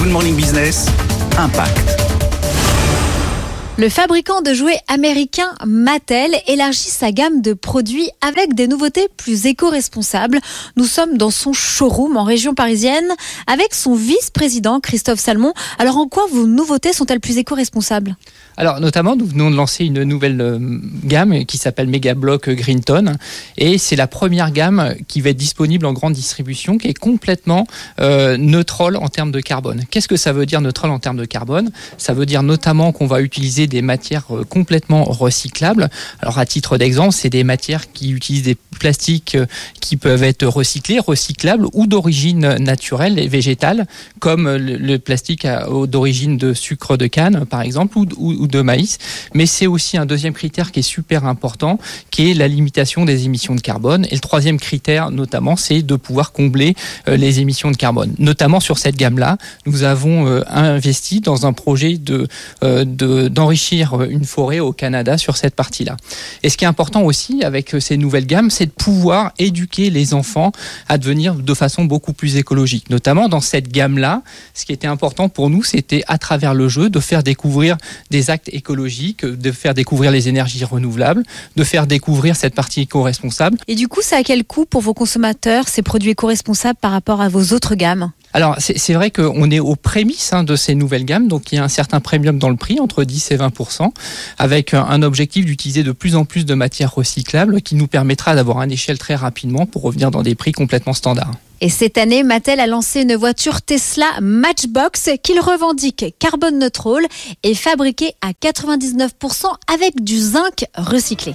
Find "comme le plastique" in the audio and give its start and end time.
44.18-45.46